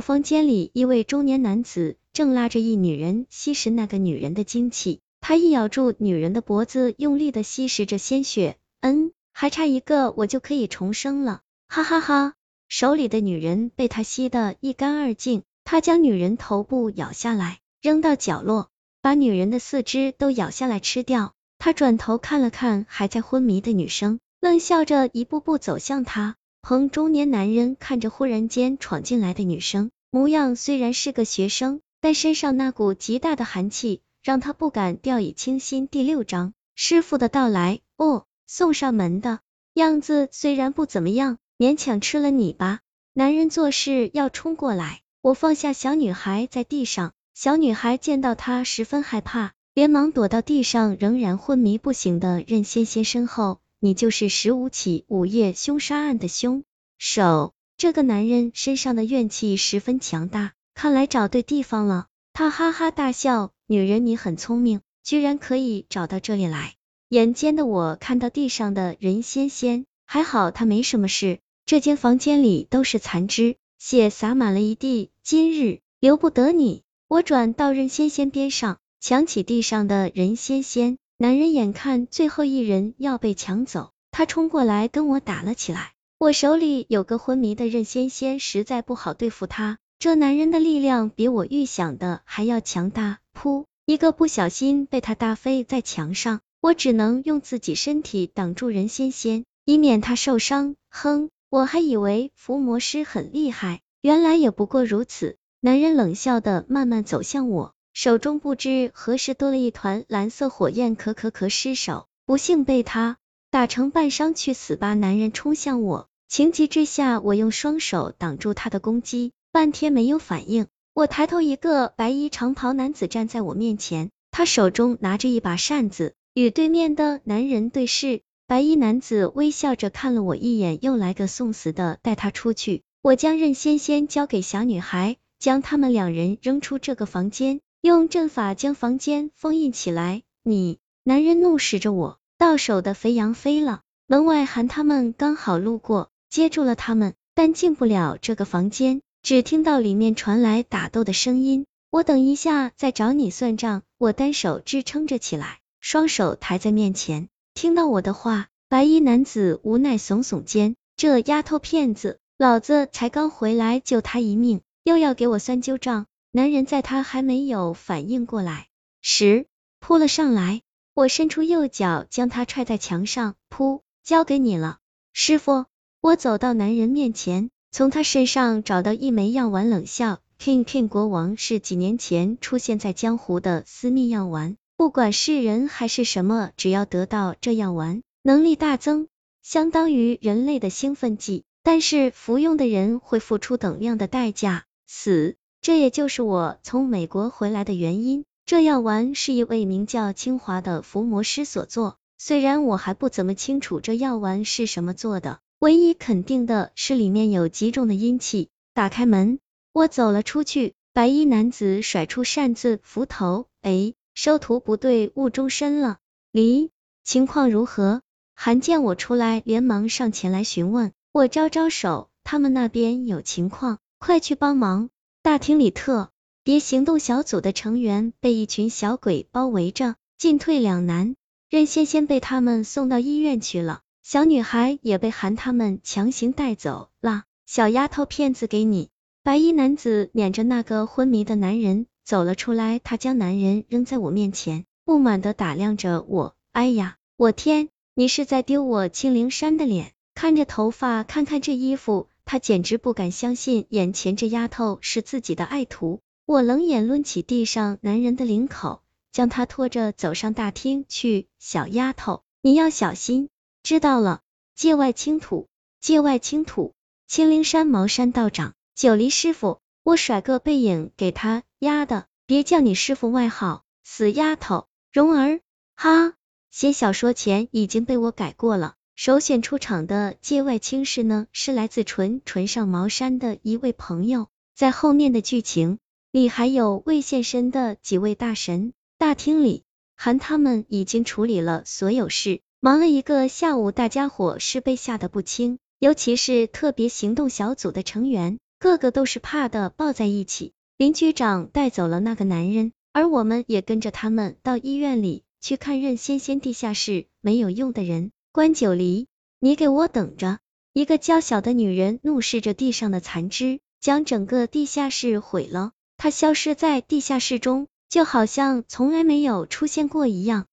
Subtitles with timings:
[0.00, 8.56] 房间里，一位中年男子正拉着一女人吸食那个女人的精气，他一咬住女人的脖子，用力的吸食着鲜血。
[8.80, 12.34] 嗯，还差一个，我就可以重生了，哈哈哈！
[12.68, 18.68] 手里的女人被他吸得一干二净，他将女人头部咬下来，扔到角落，
[19.00, 21.32] 把女人的四肢都咬下来吃掉。
[21.58, 26.36] 他转头看了看还在昏迷的女生，冷笑着一步步走向她。
[26.68, 35.88] 彭中年男人看着忽然间闯进来的女生，模样虽然是个学生，但身上那股极大的寒气，让他不敢掉以轻心。
[35.88, 37.80] 第六章，师傅的到来。
[37.96, 39.40] 哦，送上门的
[39.72, 42.80] 样子虽然不怎么样，勉强吃了你吧。
[43.14, 49.54] 男人做事要冲过来，我放下小女孩在地上，小女孩见到他十分害怕。
[49.72, 53.58] 连忙躲到地上，仍然昏迷不醒的任仙仙身后。
[53.80, 56.64] 你就是十五起午夜凶杀案的凶
[56.98, 57.54] 手。
[57.76, 62.06] 这个男人身上的怨气十分强大，看来找对地方了。
[62.32, 66.74] 他哈哈大笑，女人你很聪明，居然可以找到这里来。
[67.08, 71.38] 眼尖的我看到地上的任仙仙，还好他没什么事。
[71.64, 75.10] 这间房间里都是残肢，血洒满了一地。
[75.22, 76.82] 今日留不得你。
[77.06, 78.78] 我转到任仙仙边上。
[79.00, 85.90] 抢起地上的任仙仙，男人眼看最后一人要被抢走，他冲过来跟我打了起来。
[86.16, 89.78] 我手里有个昏迷的任仙仙，实在不好对付他。
[89.98, 100.76] 这男人的力量比我预想的还要强大，噗，一个不小心被他打飞在墙上，我只能用自己身体挡住任仙仙，以免他受伤。
[100.88, 105.36] 哼，我还以为伏魔师很厉害，原来也不过如此。
[105.60, 107.74] 男人冷笑的慢慢走向我。
[108.00, 113.16] 手中不知何时多了一团蓝色火焰，可可可失手，不幸被他
[113.50, 114.94] 打成半伤，去死吧！
[114.94, 120.68] 男人冲向我，情急之下，我用双手挡住他的攻击，半天没有反应。
[120.94, 128.20] 我抬头，一个白衣长袍男子站在我面前，他手中拿着一把扇子，与对面的男人对视。
[128.46, 132.82] 白衣男子微笑着看了我一眼，又来个送死的，带他出去。
[133.02, 137.60] 我将任仙仙交给小女孩，将他们两人扔出这个房间。
[137.80, 140.22] 用阵法将房间封印起来。
[140.42, 143.82] 你，男人怒视着我，到手的肥羊飞了。
[144.08, 151.66] 门外喊他们刚好路过，接住了他们，但进不了这个房间，只听到里面传来打斗的声音。
[151.90, 153.82] 我等一下再找你算账。
[153.96, 157.28] 我单手支撑着起来，双手抬在面前。
[157.54, 166.06] 听到我的话，白衣男子无奈耸耸肩，这丫头片子，老子才刚回来救他一命，又要给我算旧账。
[166.30, 168.68] 男人在他还没有反应过来
[169.00, 169.46] 时
[169.80, 170.62] 扑了上来，
[170.92, 174.78] 我伸出右脚将他踹在墙上，噗，交给你了，
[175.12, 175.64] 师傅。
[176.00, 189.08] 我走到男人面前，从他身上找到一枚药丸，冷笑，King King 国王是几年前出现在江湖的私密药丸，不管是人还是什么，只要得到这药丸，能力大增，
[189.42, 195.36] 相当于人类的兴奋剂，但是服用的人会付出等量的代价，死。
[195.68, 198.24] 这也就是我从美国回来的原因。
[198.46, 208.48] 这药丸是一位名叫清华的伏魔师所做，虽然我还不怎么清楚这药丸是什么做的，唯一肯定的是里面有极重的阴气。
[208.72, 209.40] 打开门，
[209.74, 210.72] 我走了出去。
[210.94, 215.98] 白衣男子甩出扇子扶头，哎，收徒不对，误终身了。
[216.32, 216.70] 离，
[217.04, 218.00] 情况如何？
[218.34, 220.92] 韩见我出来，连忙上前来询问。
[221.12, 224.88] 我招招手，他们那边有情况，快去帮忙。
[225.22, 226.10] 大厅里，特
[226.44, 231.16] 别行动小组的成员被一群小鬼包围着，进退两难。
[231.50, 237.24] 任仙仙被他们送到医院去了，小女孩也被韩他们强行带走了。
[237.46, 238.90] 小丫头片子给你。
[239.22, 246.34] 白衣男子撵着那个昏迷的男人走了出来，他将男人扔在我面前，不满的打量着我。
[246.52, 249.92] 哎呀，我天，你是在丢我青灵山的脸？
[250.14, 252.08] 看着头发，看看这衣服。
[252.30, 256.02] 他简直不敢相信眼前这丫头是自己的爱徒。
[256.26, 258.82] 我冷眼抡起地上男人的领口，
[259.12, 261.26] 将他拖着走上大厅去。
[261.38, 263.30] 小丫头，你要小心，
[263.62, 264.20] 知道了。
[264.54, 265.48] 界外青土，
[265.80, 266.74] 界外青土，
[267.06, 269.60] 青灵山茅山道长，九黎师傅。
[269.82, 274.66] 我甩个背影给他，丫的，别叫你师傅外号，死丫头。
[274.92, 275.40] 蓉儿，
[275.76, 276.12] 哈，
[276.50, 278.74] 写小说前已经被我改过了。
[279.00, 285.78] 首选出场的界外青师呢，是来自纯纯上茅山的一位朋友，在后面的剧情
[286.10, 288.72] 里还有未现身的几位大神。
[288.98, 289.62] 大厅里，
[289.94, 300.54] 韩他们已经处理了所有事，忙了一个下午，大家伙是被吓得不轻，尤其是特别行动小组的成员，个个都是怕的抱在一起。
[300.76, 308.10] 林局长带走了那个男人，而我们也跟着他们到医院里去看任仙仙地下室没有用的人。
[308.38, 309.08] 关九黎，
[309.40, 310.38] 你给我等着！
[310.72, 315.72] 一个娇小的女人怒视着地上的残肢，将整个地下室毁了。
[315.96, 320.46] 她消失在地下室中，就好像从来没有出现过一样。